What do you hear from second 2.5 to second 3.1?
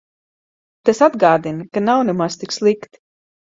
slikti.